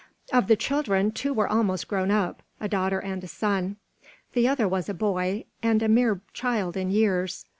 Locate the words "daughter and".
2.67-3.23